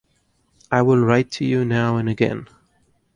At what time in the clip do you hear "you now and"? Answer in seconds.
1.45-2.09